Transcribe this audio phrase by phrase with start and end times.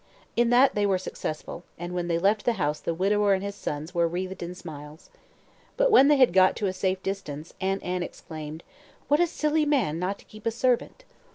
[0.35, 3.53] In that they were successful, and when they left the house the widower and his
[3.53, 5.11] sons were wreathed in smiles.
[5.77, 8.63] But when they had got to a safe distance Aunt Anne exclaimed,
[9.09, 11.03] "What a silly man not to keep a servant!"